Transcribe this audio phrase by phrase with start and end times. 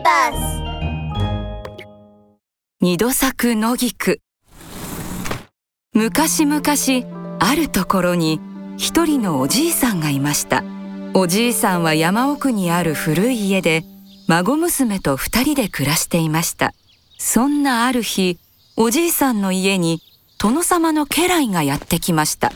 [0.00, 0.62] ーバス
[2.80, 4.20] 二度咲く野菊。
[5.92, 6.62] 昔々
[7.40, 8.40] あるところに
[8.78, 10.64] 一人のおじいさんがいました。
[11.12, 13.82] おじいさんは山奥にある古い家で
[14.28, 16.72] 孫娘と二人で暮らしていました。
[17.18, 18.38] そんなある日
[18.76, 20.00] おじいさんの家に
[20.38, 22.52] 殿様の家来がやってきました。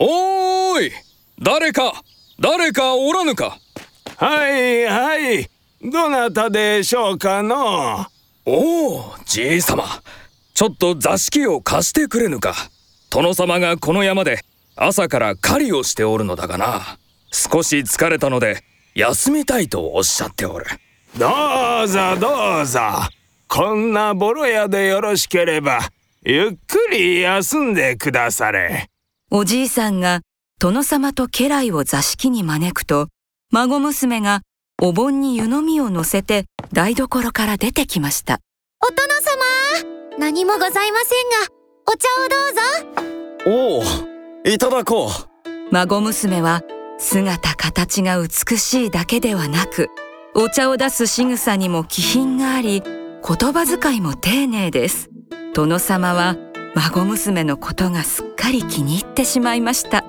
[0.00, 0.92] おーい！
[1.40, 2.02] 誰か！
[2.40, 3.58] 誰かおらぬか？
[4.16, 5.48] はいはい
[5.82, 8.06] どなたでしょうかの？
[8.44, 9.84] おおじい様。
[10.52, 12.54] ちょっと座敷を貸してくれぬか。
[13.10, 14.40] 殿様がこの山で
[14.74, 16.98] 朝から狩りをしておるのだがな。
[17.30, 18.64] 少し疲れたので
[18.96, 20.66] 休みたいとおっしゃっておる。
[21.16, 21.28] ど
[21.84, 22.80] うぞどうぞ。
[23.46, 25.80] こんなボロ屋でよろしければ
[26.24, 28.90] ゆっくり休んでくだされ。
[29.30, 30.22] おじいさんが
[30.58, 33.06] 殿様と家来を座敷に招くと
[33.52, 34.42] 孫娘が
[34.80, 38.38] お盆に湯飲みを乗せて台所から出てきました。
[38.80, 39.08] お殿
[40.12, 41.52] 様何もございませんが
[41.90, 43.82] お茶をどうぞ。
[44.44, 45.10] おおいただこう。
[45.72, 46.62] 孫娘は
[46.96, 49.88] 姿形が美しいだけではなく
[50.36, 55.10] お茶を出す仕草にも気品があり言葉遣いも丁寧です。
[55.54, 56.36] 殿様は
[56.76, 60.04] 孫娘のことがすっかり気に入ってしまいました。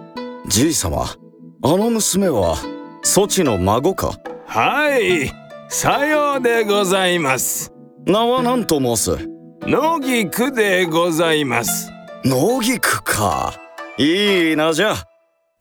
[0.46, 1.18] じい様あ
[1.64, 2.56] の娘は
[3.02, 4.12] そちの孫か
[4.52, 5.32] はい。
[5.70, 7.72] さようでございます。
[8.08, 9.30] 名は何と申す？
[9.62, 11.92] 野菊でございます。
[12.26, 13.54] 野菊か。
[14.00, 14.96] いいなじゃ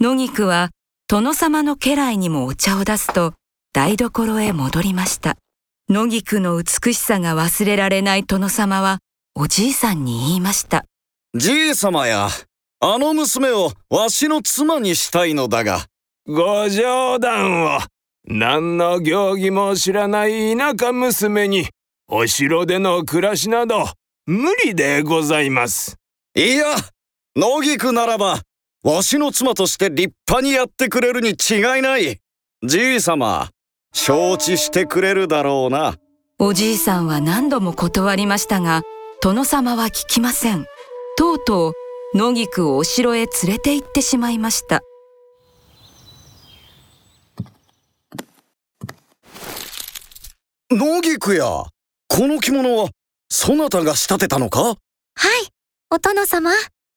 [0.00, 0.70] 野菊は
[1.06, 3.34] 殿様の家来にもお茶を出すと
[3.74, 5.36] 台所へ戻りました。
[5.90, 9.00] 野菊の美しさが忘れられない殿様は
[9.34, 10.86] おじいさんに言いました。
[11.34, 12.28] じい様や
[12.80, 15.84] あの娘をわしの妻にしたいのだが。
[16.26, 17.80] ご冗談を
[18.30, 21.66] 何の行儀も知らない田舎娘に
[22.08, 23.86] お城での暮らしなど
[24.26, 25.96] 無理でございます。
[26.36, 26.66] いや
[27.34, 28.40] 野菊ならば
[28.84, 32.18] わしの妻として立派にやってくれるに違いない。
[32.62, 33.48] じい様
[33.94, 35.96] 承知してくれるだろうな。
[36.38, 38.82] おじいさんは何度も断りましたが
[39.22, 40.66] 殿様は聞きません。
[41.16, 41.72] とうとう
[42.14, 44.82] 野菊をお城へ連れて行ってしまいました
[50.70, 51.64] 野菊や
[52.08, 52.90] この着物は
[53.30, 54.60] そなたが仕立てたのか？
[54.60, 54.76] はい
[55.90, 56.50] お殿様。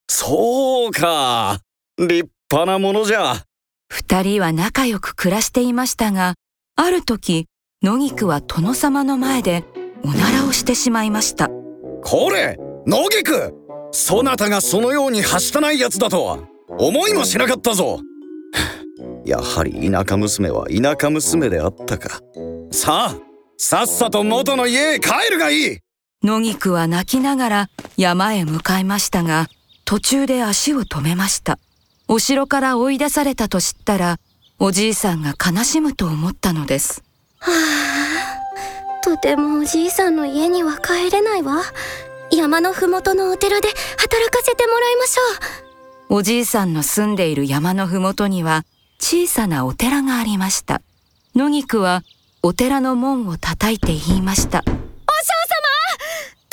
[0.09, 1.61] そうか。
[1.97, 3.45] 立派なものじゃ。
[3.87, 6.33] 二人は仲良く暮らしていましたが
[6.75, 7.47] ある時
[7.81, 9.63] 野菊は殿様の前で
[10.03, 11.47] おならをしてしまいました。
[12.03, 13.53] これ野菊！
[13.93, 16.39] そなたがそのようにはしたないやつだとは
[16.77, 18.01] 思いもしなかったぞ。
[19.25, 22.19] やはり田舎娘は田舎娘であったか。
[22.69, 23.30] さあ
[23.63, 25.77] さっさと元の家へ帰るがいい。
[26.23, 29.49] 野菊は泣きながら山へ向かいましたが
[29.85, 31.59] 途中で足を止めました。
[32.07, 34.17] お城から追い出されたと知ったら
[34.57, 37.03] おじいさんが悲しむと思ったのです。
[37.37, 41.61] はあとてもおじいさんの家には帰れないわ。
[42.31, 46.15] 山のふもとのお寺で働かせてもらいましょう。
[46.15, 48.65] おじいさんの住んでいる山のふもとには
[48.97, 50.81] 小さなお寺がありました。
[51.35, 52.01] 野菊は
[52.43, 54.59] お寺の門を叩いて言いました。
[54.59, 54.81] お嬢様ど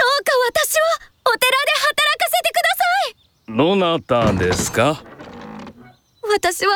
[0.05, 0.83] うか私を
[1.25, 2.85] お寺で働かせてくださ
[3.15, 3.57] い。
[3.57, 5.03] どなたですか？
[6.31, 6.75] 私は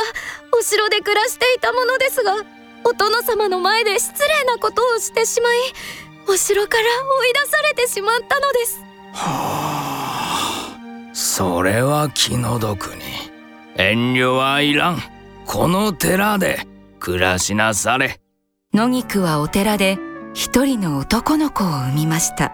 [0.58, 2.36] お城で暮らしていたものですが
[2.84, 5.58] お殿様の前で失礼なことをしてしまい
[6.26, 8.80] お城から追い出されてしまったのです。
[9.12, 10.78] は
[11.10, 13.02] あそれは気の毒に。
[13.76, 15.02] 遠慮はいらん。
[15.44, 16.66] この寺で
[16.98, 18.21] 暮らしなされ
[18.74, 19.98] 野菊はお寺で
[20.32, 22.52] 一人の男の子を産みました。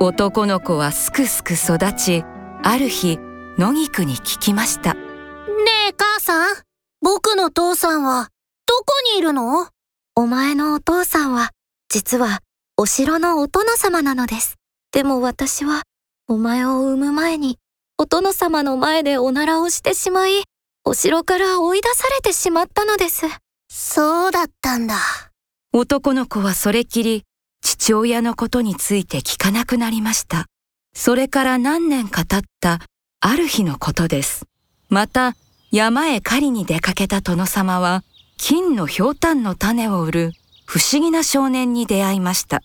[0.00, 2.24] 男の子はすくすく育ち
[2.64, 3.20] ある日
[3.56, 4.94] 野菊に聞きました。
[4.94, 5.00] ね
[5.90, 6.56] え母さん
[7.00, 8.30] 僕の父さんは
[8.66, 9.68] どこにいるの？
[10.16, 11.50] お前のお父さんは
[11.88, 12.40] 実は
[12.76, 14.56] お城のお殿様なのです。
[14.90, 15.82] でも私は
[16.26, 17.58] お前を産む前に
[17.96, 20.42] お殿様の前でおならをしてしまい
[20.84, 23.26] お城から追い出されてしまったのです。
[23.68, 24.96] そうだったんだ
[25.72, 27.22] 男の子はそれきり
[27.62, 30.46] 父親のことについて聞かなくなりました。
[30.96, 32.80] それから何年か経った
[33.20, 34.46] ある日のことです。
[34.88, 35.36] また
[35.70, 38.02] 山へ狩りに出かけた殿様は
[38.36, 40.32] 金のひょうたんの種を売る
[40.66, 42.62] 不思議な少年に出会いました。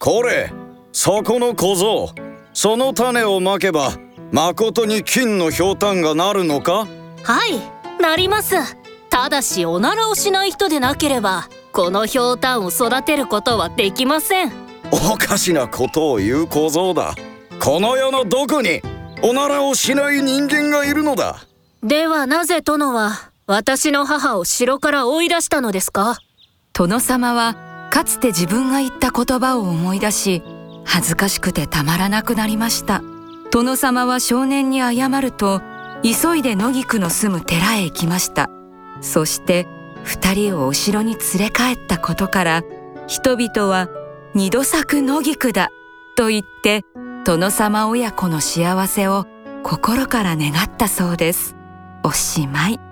[0.00, 0.52] これ
[0.90, 2.12] そこの小僧。
[2.54, 3.92] その種をまけば
[4.32, 6.88] 誠に金のひょうたんがなるのか？
[7.22, 8.56] はいなります。
[9.10, 11.48] ただしおならをしない人でなければ
[11.78, 14.52] このひょうたんを育てることはできません。
[14.90, 17.14] おかしなことを言う小僧だ。
[17.60, 18.82] この世のどこに
[19.22, 21.46] おならをしない人間がいるのだ。
[21.84, 26.18] ではなぜ殿は私の母を城から追い出したのですか？
[26.72, 30.42] 殿様はかつて自分が言った言葉を思い出し
[30.84, 33.04] 恥ずかしくてたまらなくなりました。
[33.52, 35.62] 殿様は少年に謝ると
[36.02, 38.50] 急いで野菊の住む寺へ行きました。
[39.00, 39.68] そして
[40.08, 42.62] 二人をお城に連れ帰ったことから
[43.06, 43.88] 人々は
[44.34, 45.68] 二度作野菊だ
[46.16, 46.82] と言って
[47.26, 49.26] 殿様親子の幸せを
[49.62, 51.56] 心から願ったそうです。
[52.02, 52.87] おしまい。